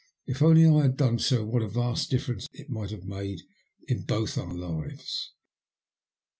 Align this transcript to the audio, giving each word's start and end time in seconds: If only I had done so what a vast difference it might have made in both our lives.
If 0.25 0.41
only 0.41 0.65
I 0.65 0.81
had 0.81 0.97
done 0.97 1.19
so 1.19 1.45
what 1.45 1.61
a 1.61 1.67
vast 1.67 2.09
difference 2.09 2.47
it 2.53 2.71
might 2.71 2.89
have 2.89 3.03
made 3.05 3.41
in 3.87 4.01
both 4.01 4.35
our 4.35 4.51
lives. 4.55 5.29